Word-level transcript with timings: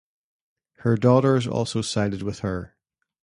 Her 0.77 0.97
daughters 0.97 1.45
also 1.45 1.83
sided 1.83 2.23
with 2.23 2.39
her. 2.39 2.75